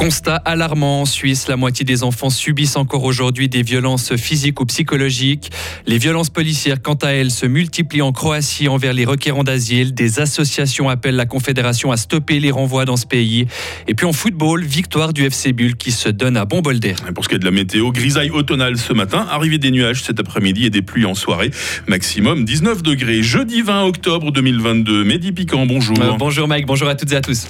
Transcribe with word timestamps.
Constat 0.00 0.36
alarmant 0.46 1.02
en 1.02 1.04
Suisse, 1.04 1.46
la 1.46 1.58
moitié 1.58 1.84
des 1.84 2.04
enfants 2.04 2.30
subissent 2.30 2.76
encore 2.76 3.04
aujourd'hui 3.04 3.50
des 3.50 3.62
violences 3.62 4.16
physiques 4.16 4.58
ou 4.58 4.64
psychologiques. 4.64 5.50
Les 5.86 5.98
violences 5.98 6.30
policières, 6.30 6.80
quant 6.80 6.94
à 6.94 7.08
elles, 7.08 7.30
se 7.30 7.44
multiplient 7.44 8.00
en 8.00 8.10
Croatie 8.10 8.68
envers 8.68 8.94
les 8.94 9.04
requérants 9.04 9.44
d'asile. 9.44 9.92
Des 9.92 10.18
associations 10.18 10.88
appellent 10.88 11.16
la 11.16 11.26
Confédération 11.26 11.92
à 11.92 11.98
stopper 11.98 12.40
les 12.40 12.50
renvois 12.50 12.86
dans 12.86 12.96
ce 12.96 13.04
pays. 13.04 13.46
Et 13.88 13.94
puis 13.94 14.06
en 14.06 14.14
football, 14.14 14.64
victoire 14.64 15.12
du 15.12 15.26
FC 15.26 15.52
Bull 15.52 15.76
qui 15.76 15.92
se 15.92 16.08
donne 16.08 16.38
à 16.38 16.46
bon 16.46 16.62
bol 16.62 16.80
d'air. 16.80 16.96
Pour 17.14 17.24
ce 17.24 17.28
qui 17.28 17.34
est 17.34 17.38
de 17.38 17.44
la 17.44 17.50
météo, 17.50 17.92
grisaille 17.92 18.30
automnale 18.30 18.78
ce 18.78 18.94
matin, 18.94 19.26
arrivée 19.30 19.58
des 19.58 19.70
nuages 19.70 20.02
cet 20.02 20.18
après-midi 20.18 20.64
et 20.64 20.70
des 20.70 20.80
pluies 20.80 21.04
en 21.04 21.14
soirée. 21.14 21.50
Maximum 21.88 22.46
19 22.46 22.82
degrés. 22.82 23.22
Jeudi 23.22 23.60
20 23.60 23.84
octobre 23.84 24.32
2022. 24.32 25.04
Mehdi 25.04 25.32
Piquant, 25.32 25.66
bonjour. 25.66 26.00
Euh, 26.00 26.12
bonjour 26.18 26.48
Mike, 26.48 26.64
bonjour 26.64 26.88
à 26.88 26.94
toutes 26.94 27.12
et 27.12 27.16
à 27.16 27.20
tous. 27.20 27.48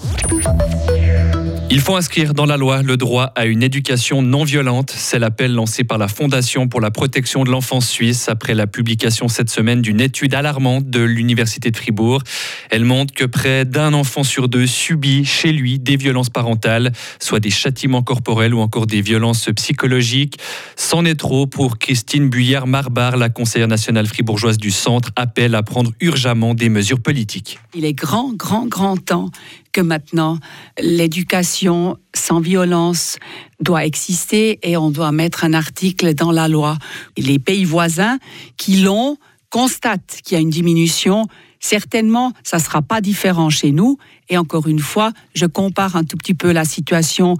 Il 1.72 1.78
faut 1.78 1.94
inscrire 1.94 2.34
dans 2.34 2.46
la 2.46 2.56
loi 2.56 2.82
le 2.82 2.96
droit 2.96 3.30
à 3.36 3.46
une 3.46 3.62
éducation 3.62 4.22
non 4.22 4.42
violente. 4.42 4.92
C'est 4.96 5.20
l'appel 5.20 5.54
lancé 5.54 5.84
par 5.84 5.98
la 5.98 6.08
Fondation 6.08 6.66
pour 6.66 6.80
la 6.80 6.90
protection 6.90 7.44
de 7.44 7.50
l'enfance 7.52 7.88
suisse 7.88 8.28
après 8.28 8.54
la 8.54 8.66
publication 8.66 9.28
cette 9.28 9.50
semaine 9.50 9.80
d'une 9.80 10.00
étude 10.00 10.34
alarmante 10.34 10.90
de 10.90 10.98
l'Université 10.98 11.70
de 11.70 11.76
Fribourg. 11.76 12.24
Elle 12.70 12.84
montre 12.84 13.14
que 13.14 13.24
près 13.24 13.64
d'un 13.64 13.94
enfant 13.94 14.24
sur 14.24 14.48
deux 14.48 14.66
subit 14.66 15.24
chez 15.24 15.52
lui 15.52 15.78
des 15.78 15.96
violences 15.96 16.28
parentales, 16.28 16.90
soit 17.20 17.38
des 17.38 17.50
châtiments 17.50 18.02
corporels 18.02 18.52
ou 18.52 18.58
encore 18.58 18.88
des 18.88 19.00
violences 19.00 19.48
psychologiques. 19.54 20.38
C'en 20.74 21.04
est 21.04 21.14
trop 21.14 21.46
pour 21.46 21.78
Christine 21.78 22.30
Buyère-Marbar, 22.30 23.16
la 23.16 23.28
conseillère 23.28 23.68
nationale 23.68 24.08
fribourgeoise 24.08 24.58
du 24.58 24.72
centre, 24.72 25.12
appelle 25.14 25.54
à 25.54 25.62
prendre 25.62 25.92
urgemment 26.00 26.54
des 26.54 26.68
mesures 26.68 27.00
politiques. 27.00 27.60
Il 27.76 27.84
est 27.84 27.94
grand, 27.94 28.34
grand, 28.34 28.66
grand 28.66 28.96
temps 28.96 29.30
que 29.72 29.80
maintenant 29.80 30.38
l'éducation 30.80 31.96
sans 32.14 32.40
violence 32.40 33.18
doit 33.60 33.84
exister 33.84 34.58
et 34.62 34.76
on 34.76 34.90
doit 34.90 35.12
mettre 35.12 35.44
un 35.44 35.52
article 35.52 36.14
dans 36.14 36.32
la 36.32 36.48
loi. 36.48 36.78
Les 37.16 37.38
pays 37.38 37.64
voisins 37.64 38.18
qui 38.56 38.76
l'ont 38.80 39.16
constatent 39.50 40.20
qu'il 40.24 40.36
y 40.36 40.38
a 40.38 40.40
une 40.40 40.50
diminution. 40.50 41.26
Certainement, 41.58 42.32
ça 42.42 42.56
ne 42.56 42.62
sera 42.62 42.82
pas 42.82 43.00
différent 43.00 43.50
chez 43.50 43.72
nous. 43.72 43.98
Et 44.28 44.38
encore 44.38 44.66
une 44.66 44.78
fois, 44.78 45.12
je 45.34 45.46
compare 45.46 45.96
un 45.96 46.04
tout 46.04 46.16
petit 46.16 46.34
peu 46.34 46.52
la 46.52 46.64
situation 46.64 47.36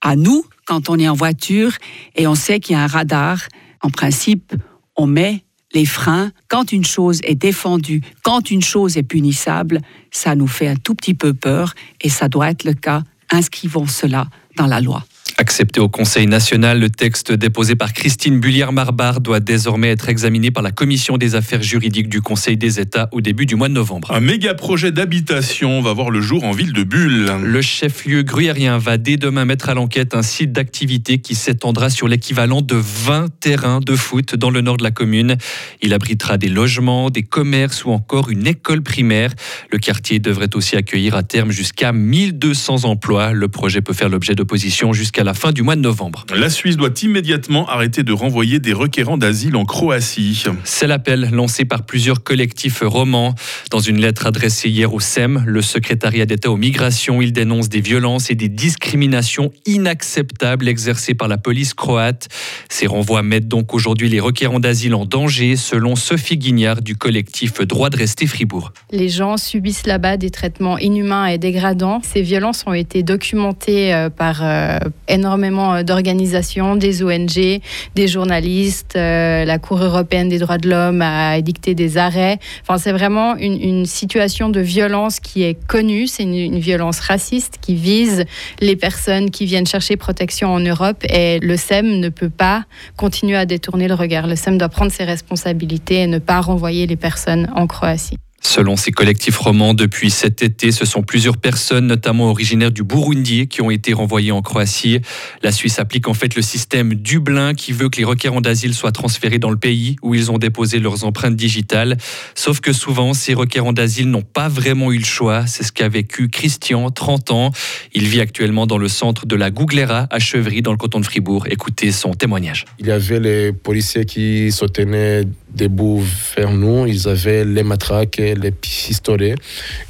à 0.00 0.16
nous 0.16 0.44
quand 0.64 0.88
on 0.88 0.98
est 0.98 1.08
en 1.08 1.14
voiture 1.14 1.72
et 2.16 2.26
on 2.26 2.34
sait 2.34 2.60
qu'il 2.60 2.74
y 2.74 2.78
a 2.78 2.82
un 2.82 2.86
radar. 2.86 3.40
En 3.82 3.90
principe, 3.90 4.54
on 4.96 5.06
met 5.06 5.44
les 5.72 5.86
freins, 5.86 6.32
quand 6.48 6.72
une 6.72 6.84
chose 6.84 7.20
est 7.24 7.34
défendue, 7.34 8.02
quand 8.22 8.50
une 8.50 8.62
chose 8.62 8.96
est 8.96 9.02
punissable, 9.02 9.80
ça 10.10 10.34
nous 10.34 10.48
fait 10.48 10.68
un 10.68 10.76
tout 10.76 10.94
petit 10.94 11.14
peu 11.14 11.34
peur 11.34 11.74
et 12.00 12.08
ça 12.08 12.28
doit 12.28 12.50
être 12.50 12.64
le 12.64 12.74
cas. 12.74 13.02
Inscrivons 13.30 13.86
cela 13.86 14.28
dans 14.56 14.66
la 14.66 14.80
loi. 14.80 15.04
Accepté 15.40 15.80
au 15.80 15.88
Conseil 15.88 16.26
national, 16.26 16.80
le 16.80 16.90
texte 16.90 17.32
déposé 17.32 17.74
par 17.74 17.94
Christine 17.94 18.40
Bullière-Marbar 18.40 19.22
doit 19.22 19.40
désormais 19.40 19.88
être 19.88 20.10
examiné 20.10 20.50
par 20.50 20.62
la 20.62 20.70
Commission 20.70 21.16
des 21.16 21.34
affaires 21.34 21.62
juridiques 21.62 22.10
du 22.10 22.20
Conseil 22.20 22.58
des 22.58 22.78
États 22.78 23.08
au 23.10 23.22
début 23.22 23.46
du 23.46 23.56
mois 23.56 23.68
de 23.70 23.72
novembre. 23.72 24.12
Un 24.12 24.20
méga 24.20 24.52
projet 24.52 24.92
d'habitation 24.92 25.80
va 25.80 25.94
voir 25.94 26.10
le 26.10 26.20
jour 26.20 26.44
en 26.44 26.52
ville 26.52 26.74
de 26.74 26.82
Bulle. 26.82 27.32
Le 27.42 27.62
chef-lieu 27.62 28.22
gruyérien 28.22 28.76
va 28.76 28.98
dès 28.98 29.16
demain 29.16 29.46
mettre 29.46 29.70
à 29.70 29.74
l'enquête 29.74 30.14
un 30.14 30.20
site 30.20 30.52
d'activité 30.52 31.20
qui 31.20 31.34
s'étendra 31.34 31.88
sur 31.88 32.06
l'équivalent 32.06 32.60
de 32.60 32.76
20 32.76 33.28
terrains 33.40 33.80
de 33.80 33.96
foot 33.96 34.34
dans 34.34 34.50
le 34.50 34.60
nord 34.60 34.76
de 34.76 34.82
la 34.82 34.90
commune. 34.90 35.38
Il 35.80 35.94
abritera 35.94 36.36
des 36.36 36.50
logements, 36.50 37.08
des 37.08 37.22
commerces 37.22 37.86
ou 37.86 37.92
encore 37.92 38.28
une 38.28 38.46
école 38.46 38.82
primaire. 38.82 39.32
Le 39.72 39.78
quartier 39.78 40.18
devrait 40.18 40.54
aussi 40.54 40.76
accueillir 40.76 41.14
à 41.14 41.22
terme 41.22 41.50
jusqu'à 41.50 41.92
1200 41.92 42.84
emplois. 42.84 43.32
Le 43.32 43.48
projet 43.48 43.80
peut 43.80 43.94
faire 43.94 44.10
l'objet 44.10 44.34
d'opposition 44.34 44.92
jusqu'à 44.92 45.24
la 45.24 45.29
la 45.30 45.34
fin 45.34 45.52
du 45.52 45.62
mois 45.62 45.76
de 45.76 45.80
novembre. 45.80 46.26
La 46.34 46.50
Suisse 46.50 46.76
doit 46.76 46.90
immédiatement 47.02 47.68
arrêter 47.68 48.02
de 48.02 48.12
renvoyer 48.12 48.58
des 48.58 48.72
requérants 48.72 49.16
d'asile 49.16 49.54
en 49.54 49.64
Croatie. 49.64 50.42
C'est 50.64 50.88
l'appel 50.88 51.30
lancé 51.30 51.64
par 51.64 51.84
plusieurs 51.84 52.24
collectifs 52.24 52.82
romans. 52.84 53.36
Dans 53.70 53.78
une 53.78 54.00
lettre 54.00 54.26
adressée 54.26 54.68
hier 54.68 54.92
au 54.92 54.98
SEM, 54.98 55.44
le 55.46 55.62
secrétariat 55.62 56.26
d'État 56.26 56.50
aux 56.50 56.56
migrations, 56.56 57.22
il 57.22 57.32
dénonce 57.32 57.68
des 57.68 57.80
violences 57.80 58.28
et 58.28 58.34
des 58.34 58.48
discriminations 58.48 59.52
inacceptables 59.64 60.66
exercées 60.66 61.14
par 61.14 61.28
la 61.28 61.38
police 61.38 61.72
croate. 61.72 62.26
Ces 62.68 62.88
renvois 62.88 63.22
mettent 63.22 63.46
donc 63.46 63.72
aujourd'hui 63.72 64.08
les 64.08 64.18
requérants 64.18 64.58
d'asile 64.58 64.92
en 64.96 65.04
danger, 65.04 65.54
selon 65.54 65.94
Sophie 65.94 66.36
Guignard 66.36 66.82
du 66.82 66.96
collectif 66.96 67.60
Droit 67.60 67.90
de 67.90 67.96
rester 67.96 68.26
Fribourg. 68.26 68.72
Les 68.90 69.08
gens 69.08 69.36
subissent 69.36 69.86
là-bas 69.86 70.16
des 70.16 70.30
traitements 70.30 70.76
inhumains 70.76 71.26
et 71.26 71.38
dégradants. 71.38 72.00
Ces 72.02 72.22
violences 72.22 72.64
ont 72.66 72.72
été 72.72 73.04
documentées 73.04 73.94
euh, 73.94 74.10
par 74.10 74.40
euh, 74.42 74.80
énormément 75.06 75.84
d'organisations, 75.84 76.74
des 76.74 77.04
ONG, 77.04 77.60
des 77.94 78.08
journalistes. 78.08 78.96
Euh, 78.96 79.44
la 79.44 79.58
Cour 79.60 79.80
européenne 79.80 80.28
des 80.28 80.40
droits 80.40 80.58
de 80.58 80.68
l'homme 80.68 81.02
a 81.02 81.38
édicté 81.38 81.76
des 81.76 81.98
arrêts. 81.98 82.40
Enfin, 82.62 82.78
c'est 82.78 82.90
vraiment 82.90 83.36
une, 83.36 83.59
situation 83.86 84.48
de 84.48 84.60
violence 84.60 85.20
qui 85.20 85.42
est 85.42 85.54
connue. 85.66 86.06
C'est 86.06 86.22
une, 86.22 86.58
violence 86.58 87.00
raciste 87.00 87.58
qui 87.60 87.74
vise 87.74 88.24
les 88.60 88.76
personnes 88.76 89.30
qui 89.30 89.46
viennent 89.46 89.66
chercher 89.66 89.96
protection 89.96 90.52
en 90.52 90.60
Europe. 90.60 91.04
Et 91.08 91.38
le 91.40 91.56
SEM 91.56 92.00
ne 92.00 92.08
peut 92.08 92.30
pas 92.30 92.64
continuer 92.96 93.36
à 93.36 93.46
détourner 93.46 93.88
le 93.88 93.94
regard. 93.94 94.26
Le 94.26 94.36
SEM 94.36 94.58
doit 94.58 94.68
prendre 94.68 94.92
ses 94.92 95.04
responsabilités 95.04 96.02
et 96.02 96.06
ne 96.06 96.18
pas 96.18 96.40
renvoyer 96.40 96.86
les 96.86 96.96
personnes 96.96 97.50
en 97.54 97.66
Croatie. 97.66 98.16
Selon 98.42 98.76
ces 98.76 98.90
collectifs 98.90 99.36
romans, 99.36 99.74
depuis 99.74 100.10
cet 100.10 100.42
été, 100.42 100.72
ce 100.72 100.86
sont 100.86 101.02
plusieurs 101.02 101.36
personnes, 101.36 101.86
notamment 101.86 102.30
originaires 102.30 102.70
du 102.70 102.82
Burundi, 102.82 103.48
qui 103.48 103.60
ont 103.60 103.70
été 103.70 103.92
renvoyées 103.92 104.32
en 104.32 104.40
Croatie. 104.40 105.00
La 105.42 105.52
Suisse 105.52 105.78
applique 105.78 106.08
en 106.08 106.14
fait 106.14 106.34
le 106.34 106.42
système 106.42 106.94
Dublin 106.94 107.52
qui 107.52 107.72
veut 107.72 107.90
que 107.90 107.98
les 107.98 108.04
requérants 108.04 108.40
d'asile 108.40 108.74
soient 108.74 108.92
transférés 108.92 109.38
dans 109.38 109.50
le 109.50 109.58
pays 109.58 109.96
où 110.02 110.14
ils 110.14 110.30
ont 110.30 110.38
déposé 110.38 110.78
leurs 110.78 111.04
empreintes 111.04 111.36
digitales. 111.36 111.98
Sauf 112.34 112.60
que 112.60 112.72
souvent, 112.72 113.12
ces 113.12 113.34
requérants 113.34 113.74
d'asile 113.74 114.10
n'ont 114.10 114.22
pas 114.22 114.48
vraiment 114.48 114.90
eu 114.90 114.98
le 114.98 115.04
choix. 115.04 115.46
C'est 115.46 115.62
ce 115.62 115.72
qu'a 115.72 115.88
vécu 115.88 116.28
Christian, 116.28 116.90
30 116.90 117.32
ans. 117.32 117.52
Il 117.92 118.08
vit 118.08 118.20
actuellement 118.20 118.66
dans 118.66 118.78
le 118.78 118.88
centre 118.88 119.26
de 119.26 119.36
la 119.36 119.50
Gouglera 119.50 120.06
à 120.10 120.18
Chevry, 120.18 120.62
dans 120.62 120.72
le 120.72 120.78
canton 120.78 121.00
de 121.00 121.04
Fribourg. 121.04 121.46
Écoutez 121.50 121.92
son 121.92 122.14
témoignage. 122.14 122.64
Il 122.78 122.86
y 122.86 122.90
avait 122.90 123.20
les 123.20 123.52
policiers 123.52 124.06
qui 124.06 124.50
se 124.50 124.64
tenaient 124.64 125.24
debout 125.54 126.02
vers 126.36 126.52
nous. 126.52 126.86
Ils 126.86 127.08
avaient 127.08 127.44
les 127.44 127.62
matraques 127.62 128.20
les 128.34 128.50
pistolets. 128.50 129.34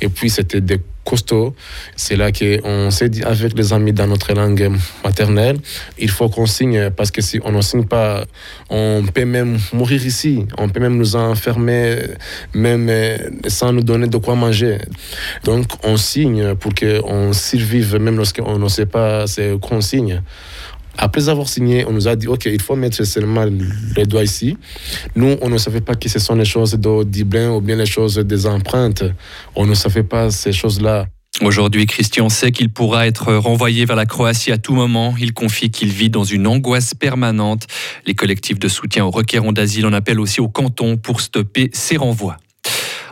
Et 0.00 0.08
puis, 0.08 0.30
c'était 0.30 0.60
des 0.60 0.80
costauds. 1.04 1.54
C'est 1.96 2.16
là 2.16 2.30
qu'on 2.30 2.90
s'est 2.90 3.08
dit 3.08 3.22
avec 3.22 3.56
les 3.56 3.72
amis 3.72 3.92
dans 3.92 4.06
notre 4.06 4.32
langue 4.32 4.70
maternelle, 5.02 5.58
il 5.98 6.10
faut 6.10 6.28
qu'on 6.28 6.46
signe 6.46 6.90
parce 6.90 7.10
que 7.10 7.22
si 7.22 7.40
on 7.44 7.52
ne 7.52 7.60
signe 7.62 7.84
pas, 7.84 8.24
on 8.68 9.04
peut 9.12 9.24
même 9.24 9.58
mourir 9.72 10.04
ici. 10.04 10.46
On 10.58 10.68
peut 10.68 10.80
même 10.80 10.96
nous 10.96 11.16
enfermer, 11.16 11.96
même 12.54 12.88
euh, 12.88 13.16
sans 13.48 13.72
nous 13.72 13.82
donner 13.82 14.06
de 14.06 14.16
quoi 14.18 14.34
manger. 14.34 14.78
Donc, 15.44 15.66
on 15.82 15.96
signe 15.96 16.54
pour 16.54 16.74
qu'on 16.74 17.32
survive, 17.32 17.96
même 17.96 18.16
lorsqu'on 18.16 18.58
ne 18.58 18.68
sait 18.68 18.86
pas 18.86 19.26
ce 19.26 19.56
qu'on 19.56 19.80
signe. 19.80 20.22
Après 21.02 21.30
avoir 21.30 21.48
signé, 21.48 21.86
on 21.86 21.92
nous 21.92 22.08
a 22.08 22.14
dit, 22.14 22.26
OK, 22.26 22.44
il 22.44 22.60
faut 22.60 22.76
mettre 22.76 23.02
seulement 23.04 23.46
les 23.96 24.04
doigts 24.04 24.22
ici. 24.22 24.58
Nous, 25.16 25.36
on 25.40 25.48
ne 25.48 25.56
savait 25.56 25.80
pas 25.80 25.94
que 25.94 26.10
ce 26.10 26.18
sont 26.18 26.34
les 26.34 26.44
choses 26.44 26.74
de 26.74 26.88
ou 26.90 27.60
bien 27.62 27.76
les 27.76 27.86
choses 27.86 28.18
des 28.18 28.46
empreintes. 28.46 29.04
On 29.56 29.64
ne 29.64 29.72
savait 29.72 30.02
pas 30.02 30.30
ces 30.30 30.52
choses-là. 30.52 31.06
Aujourd'hui, 31.40 31.86
Christian 31.86 32.28
sait 32.28 32.52
qu'il 32.52 32.70
pourra 32.70 33.06
être 33.06 33.32
renvoyé 33.32 33.86
vers 33.86 33.96
la 33.96 34.04
Croatie 34.04 34.52
à 34.52 34.58
tout 34.58 34.74
moment. 34.74 35.14
Il 35.18 35.32
confie 35.32 35.70
qu'il 35.70 35.88
vit 35.88 36.10
dans 36.10 36.24
une 36.24 36.46
angoisse 36.46 36.92
permanente. 36.92 37.66
Les 38.04 38.14
collectifs 38.14 38.58
de 38.58 38.68
soutien 38.68 39.06
aux 39.06 39.10
requérants 39.10 39.52
d'asile 39.52 39.86
en 39.86 39.94
appellent 39.94 40.20
aussi 40.20 40.42
au 40.42 40.48
canton 40.48 40.98
pour 40.98 41.22
stopper 41.22 41.70
ces 41.72 41.96
renvois. 41.96 42.36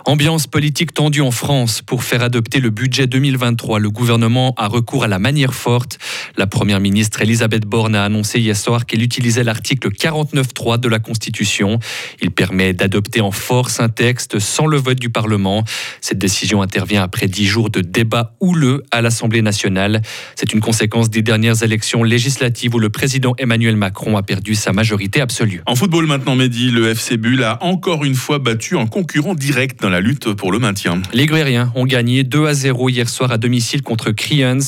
Ambiance 0.08 0.46
politique 0.46 0.94
tendue 0.94 1.20
en 1.20 1.30
France 1.30 1.82
pour 1.82 2.02
faire 2.02 2.22
adopter 2.22 2.60
le 2.60 2.70
budget 2.70 3.06
2023. 3.06 3.78
Le 3.78 3.90
gouvernement 3.90 4.54
a 4.56 4.66
recours 4.66 5.04
à 5.04 5.06
la 5.06 5.18
manière 5.18 5.52
forte. 5.52 5.98
La 6.38 6.46
première 6.46 6.78
ministre 6.78 7.20
Elisabeth 7.20 7.66
Borne 7.66 7.96
a 7.96 8.04
annoncé 8.04 8.38
hier 8.38 8.56
soir 8.56 8.86
qu'elle 8.86 9.02
utilisait 9.02 9.42
l'article 9.42 9.88
49.3 9.90 10.78
de 10.78 10.88
la 10.88 11.00
Constitution. 11.00 11.80
Il 12.22 12.30
permet 12.30 12.72
d'adopter 12.72 13.20
en 13.20 13.32
force 13.32 13.80
un 13.80 13.88
texte 13.88 14.38
sans 14.38 14.66
le 14.66 14.76
vote 14.76 15.00
du 15.00 15.10
Parlement. 15.10 15.64
Cette 16.00 16.18
décision 16.18 16.62
intervient 16.62 17.02
après 17.02 17.26
dix 17.26 17.44
jours 17.44 17.70
de 17.70 17.80
débats 17.80 18.36
houleux 18.38 18.84
à 18.92 19.02
l'Assemblée 19.02 19.42
nationale. 19.42 20.00
C'est 20.36 20.52
une 20.52 20.60
conséquence 20.60 21.10
des 21.10 21.22
dernières 21.22 21.64
élections 21.64 22.04
législatives 22.04 22.72
où 22.72 22.78
le 22.78 22.88
président 22.88 23.34
Emmanuel 23.36 23.74
Macron 23.74 24.16
a 24.16 24.22
perdu 24.22 24.54
sa 24.54 24.72
majorité 24.72 25.20
absolue. 25.20 25.62
En 25.66 25.74
football 25.74 26.06
maintenant, 26.06 26.36
Mehdi, 26.36 26.70
le 26.70 26.90
FC 26.90 27.16
Bull 27.16 27.42
a 27.42 27.60
encore 27.64 28.04
une 28.04 28.14
fois 28.14 28.38
battu 28.38 28.78
un 28.78 28.86
concurrent 28.86 29.34
direct 29.34 29.82
dans 29.82 29.90
la 29.90 30.00
lutte 30.00 30.32
pour 30.34 30.52
le 30.52 30.60
maintien. 30.60 31.02
Les 31.12 31.26
Gruériens 31.26 31.72
ont 31.74 31.84
gagné 31.84 32.22
2 32.22 32.46
à 32.46 32.54
0 32.54 32.90
hier 32.90 33.08
soir 33.08 33.32
à 33.32 33.38
domicile 33.38 33.82
contre 33.82 34.12
Kriens. 34.12 34.58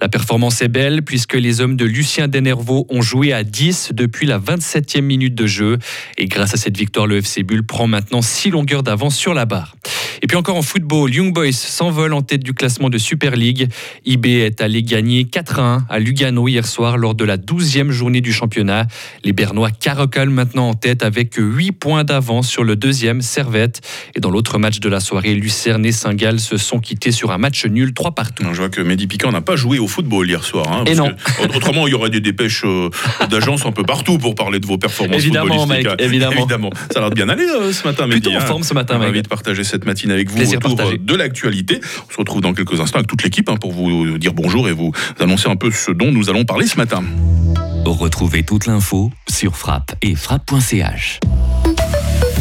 La 0.00 0.08
performance 0.08 0.62
est 0.62 0.68
belle 0.68 1.02
puisque 1.18 1.34
les 1.34 1.60
hommes 1.60 1.74
de 1.74 1.84
Lucien 1.84 2.28
Denervaux 2.28 2.86
ont 2.90 3.02
joué 3.02 3.32
à 3.32 3.42
10 3.42 3.90
depuis 3.92 4.24
la 4.24 4.38
27e 4.38 5.00
minute 5.00 5.34
de 5.34 5.48
jeu. 5.48 5.78
Et 6.16 6.26
grâce 6.26 6.54
à 6.54 6.56
cette 6.56 6.76
victoire, 6.76 7.08
le 7.08 7.16
FC 7.16 7.42
Bull 7.42 7.66
prend 7.66 7.88
maintenant 7.88 8.22
6 8.22 8.50
longueurs 8.50 8.84
d'avance 8.84 9.16
sur 9.16 9.34
la 9.34 9.44
barre. 9.44 9.74
Et 10.22 10.26
puis 10.26 10.36
encore 10.36 10.56
en 10.56 10.62
football, 10.62 11.12
Young 11.12 11.32
Boys 11.32 11.52
s'envole 11.52 12.12
en 12.12 12.22
tête 12.22 12.42
du 12.42 12.54
classement 12.54 12.90
de 12.90 12.98
Super 12.98 13.36
League. 13.36 13.68
IB 14.04 14.26
est 14.26 14.60
allé 14.60 14.82
gagner 14.82 15.24
4-1 15.24 15.82
à 15.88 15.98
Lugano 15.98 16.48
hier 16.48 16.66
soir 16.66 16.96
lors 16.96 17.14
de 17.14 17.24
la 17.24 17.36
12e 17.36 17.90
journée 17.90 18.20
du 18.20 18.32
championnat. 18.32 18.86
Les 19.24 19.32
Bernois 19.32 19.70
caracalent 19.70 20.30
maintenant 20.30 20.70
en 20.70 20.74
tête 20.74 21.02
avec 21.02 21.34
8 21.36 21.72
points 21.72 22.04
d'avance 22.04 22.48
sur 22.48 22.64
le 22.64 22.76
deuxième 22.76 23.22
Servette. 23.22 23.80
Et 24.14 24.20
dans 24.20 24.30
l'autre 24.30 24.58
match 24.58 24.80
de 24.80 24.88
la 24.88 25.00
soirée, 25.00 25.34
Lucerne 25.34 25.84
et 25.86 25.92
Saint-Gall 25.92 26.40
se 26.40 26.56
sont 26.56 26.80
quittés 26.80 27.12
sur 27.12 27.30
un 27.30 27.38
match 27.38 27.64
nul 27.66 27.94
3 27.94 28.12
partout. 28.12 28.44
Je 28.52 28.58
vois 28.58 28.68
que 28.68 28.80
Mehdi 28.80 29.06
Piquant 29.06 29.30
n'a 29.30 29.40
pas 29.40 29.56
joué 29.56 29.78
au 29.78 29.86
football 29.86 30.28
hier 30.28 30.44
soir. 30.44 30.66
Hein, 30.72 30.84
et 30.86 30.94
non. 30.94 31.12
autrement, 31.54 31.86
il 31.86 31.92
y 31.92 31.94
aurait 31.94 32.10
des 32.10 32.20
dépêches 32.20 32.62
euh, 32.64 32.90
d'agence 33.30 33.66
un 33.66 33.72
peu 33.72 33.84
partout 33.84 34.18
pour 34.18 34.34
parler 34.34 34.58
de 34.58 34.66
vos 34.66 34.78
performances 34.78 35.22
évidemment, 35.22 35.60
footballistiques. 35.60 35.90
Mec, 35.92 36.00
évidemment. 36.00 36.32
évidemment. 36.32 36.70
Ça 36.90 36.98
a 36.98 37.02
l'air 37.02 37.10
de 37.10 37.14
bien 37.14 37.28
aller 37.28 37.46
euh, 37.46 37.72
ce 37.72 37.86
matin, 37.86 38.06
Mehdi. 38.06 38.20
Plutôt 38.20 38.36
en 38.36 38.42
hein. 38.42 38.46
forme 38.46 38.62
ce 38.62 38.74
matin, 38.74 39.00
envie 39.00 39.22
de 39.22 39.28
partager 39.28 39.64
cette 39.64 39.84
matinée 39.84 40.07
avec 40.10 40.30
vous 40.30 40.36
Plaisir 40.36 40.58
autour 40.58 40.76
partagé. 40.76 40.98
de 40.98 41.14
l'actualité. 41.14 41.80
On 42.08 42.12
se 42.12 42.18
retrouve 42.18 42.40
dans 42.40 42.52
quelques 42.54 42.80
instants 42.80 42.98
avec 42.98 43.08
toute 43.08 43.22
l'équipe 43.22 43.48
hein, 43.48 43.56
pour 43.56 43.72
vous 43.72 44.18
dire 44.18 44.32
bonjour 44.34 44.68
et 44.68 44.72
vous 44.72 44.92
annoncer 45.20 45.48
un 45.48 45.56
peu 45.56 45.70
ce 45.70 45.90
dont 45.90 46.12
nous 46.12 46.30
allons 46.30 46.44
parler 46.44 46.66
ce 46.66 46.76
matin. 46.76 47.02
Retrouvez 47.84 48.42
toute 48.42 48.66
l'info 48.66 49.10
sur 49.28 49.56
frappe 49.56 49.94
et 50.02 50.14
frappe.ch. 50.14 51.20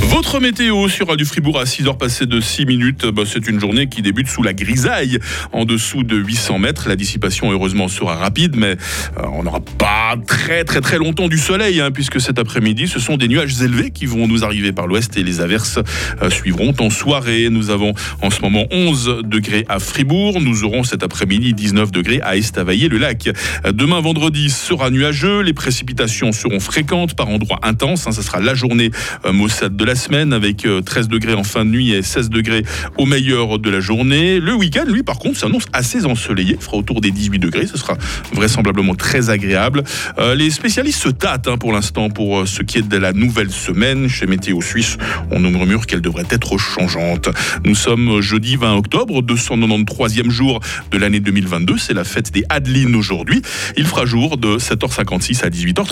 Votre 0.01 0.39
météo 0.39 0.87
sur 0.87 1.07
Radio 1.07 1.25
Fribourg 1.25 1.59
à 1.59 1.65
6h 1.65 1.97
passées 1.97 2.25
de 2.25 2.39
6 2.39 2.65
minutes. 2.65 3.05
Bah, 3.05 3.23
c'est 3.25 3.47
une 3.47 3.59
journée 3.59 3.87
qui 3.87 4.01
débute 4.01 4.27
sous 4.27 4.41
la 4.41 4.53
grisaille, 4.53 5.19
en 5.51 5.65
dessous 5.65 6.03
de 6.03 6.15
800 6.15 6.59
mètres. 6.59 6.87
La 6.87 6.95
dissipation, 6.95 7.51
heureusement, 7.51 7.87
sera 7.87 8.15
rapide, 8.15 8.55
mais 8.55 8.77
euh, 9.17 9.23
on 9.33 9.43
n'aura 9.43 9.59
pas 9.59 10.15
très 10.25 10.63
très 10.63 10.81
très 10.81 10.97
longtemps 10.97 11.27
du 11.27 11.37
soleil, 11.37 11.81
hein, 11.81 11.91
puisque 11.91 12.21
cet 12.21 12.39
après-midi, 12.39 12.87
ce 12.87 12.99
sont 12.99 13.17
des 13.17 13.27
nuages 13.27 13.61
élevés 13.61 13.91
qui 13.91 14.05
vont 14.05 14.27
nous 14.27 14.43
arriver 14.43 14.71
par 14.71 14.87
l'ouest 14.87 15.17
et 15.17 15.23
les 15.23 15.41
averses 15.41 15.79
euh, 16.21 16.29
suivront 16.29 16.73
en 16.79 16.89
soirée. 16.89 17.49
Nous 17.49 17.69
avons 17.69 17.93
en 18.21 18.29
ce 18.29 18.41
moment 18.41 18.65
11 18.71 19.21
degrés 19.23 19.65
à 19.67 19.79
Fribourg. 19.79 20.39
Nous 20.41 20.63
aurons 20.63 20.83
cet 20.83 21.03
après-midi 21.03 21.53
19 21.53 21.91
degrés 21.91 22.21
à 22.21 22.37
Estavayer-le-Lac. 22.37 23.29
Euh, 23.65 23.71
Demain, 23.71 23.99
vendredi, 23.99 24.49
sera 24.49 24.89
nuageux. 24.89 25.41
Les 25.41 25.53
précipitations 25.53 26.31
seront 26.31 26.59
fréquentes, 26.59 27.15
par 27.15 27.29
endroits 27.29 27.59
intenses. 27.63 28.07
hein. 28.07 28.11
Ça 28.11 28.21
sera 28.21 28.39
la 28.39 28.55
journée 28.55 28.91
maussade 29.31 29.75
de 29.75 29.86
la 29.87 29.95
semaine 29.95 30.33
avec 30.33 30.65
euh, 30.65 30.81
13 30.81 31.07
degrés 31.07 31.33
en 31.33 31.45
fin 31.45 31.63
de 31.63 31.69
nuit 31.69 31.93
et 31.93 32.01
16 32.01 32.29
degrés 32.29 32.63
au 32.97 33.05
meilleur 33.05 33.57
de 33.57 33.69
la 33.69 33.79
journée. 33.79 34.41
Le 34.41 34.53
week-end, 34.53 34.83
lui, 34.85 35.01
par 35.01 35.17
contre, 35.17 35.39
s'annonce 35.39 35.63
assez 35.71 36.05
ensoleillé. 36.05 36.57
Il 36.59 36.61
fera 36.61 36.75
autour 36.75 36.99
des 36.99 37.09
18 37.09 37.39
degrés. 37.39 37.67
Ce 37.67 37.77
sera 37.77 37.97
vraisemblablement 38.33 38.95
très 38.95 39.29
agréable. 39.29 39.83
Euh, 40.19 40.35
les 40.35 40.49
spécialistes 40.49 41.01
se 41.01 41.07
tâtent 41.07 41.47
hein, 41.47 41.57
pour 41.57 41.71
l'instant 41.71 42.09
pour 42.09 42.39
euh, 42.39 42.45
ce 42.45 42.63
qui 42.63 42.79
est 42.79 42.87
de 42.87 42.97
la 42.97 43.13
nouvelle 43.13 43.49
semaine. 43.49 44.09
Chez 44.09 44.27
Météo 44.27 44.61
Suisse, 44.61 44.97
on 45.31 45.39
nous 45.39 45.51
murmure 45.51 45.85
qu'elle 45.85 46.01
devrait 46.01 46.27
être 46.31 46.57
changeante. 46.57 47.29
Nous 47.63 47.75
sommes 47.75 48.19
jeudi 48.19 48.57
20 48.57 48.75
octobre, 48.75 49.21
293e 49.21 50.29
jour 50.29 50.59
de 50.91 50.97
l'année 50.97 51.21
2022. 51.21 51.77
C'est 51.77 51.93
la 51.93 52.03
fête 52.03 52.33
des 52.33 52.43
Adelines 52.49 52.95
aujourd'hui. 52.95 53.41
Il 53.77 53.85
fera 53.85 54.05
jour 54.05 54.35
de 54.35 54.57
7h56 54.57 55.45
à 55.45 55.49
18h30. 55.49 55.85